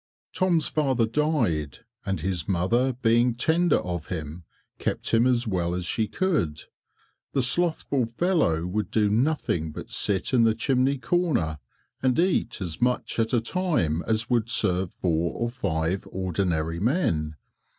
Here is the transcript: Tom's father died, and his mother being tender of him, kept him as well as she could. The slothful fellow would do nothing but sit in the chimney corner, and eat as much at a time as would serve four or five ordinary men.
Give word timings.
Tom's 0.33 0.67
father 0.67 1.05
died, 1.05 1.85
and 2.07 2.21
his 2.21 2.47
mother 2.47 2.91
being 2.93 3.35
tender 3.35 3.77
of 3.81 4.07
him, 4.07 4.45
kept 4.79 5.13
him 5.13 5.27
as 5.27 5.45
well 5.47 5.75
as 5.75 5.85
she 5.85 6.07
could. 6.07 6.63
The 7.33 7.43
slothful 7.43 8.07
fellow 8.07 8.65
would 8.65 8.89
do 8.89 9.11
nothing 9.11 9.71
but 9.71 9.91
sit 9.91 10.33
in 10.33 10.41
the 10.43 10.55
chimney 10.55 10.97
corner, 10.97 11.59
and 12.01 12.17
eat 12.17 12.61
as 12.61 12.81
much 12.81 13.19
at 13.19 13.31
a 13.31 13.41
time 13.41 14.01
as 14.07 14.27
would 14.27 14.49
serve 14.49 14.91
four 14.91 15.35
or 15.35 15.51
five 15.51 16.07
ordinary 16.09 16.79
men. 16.79 17.35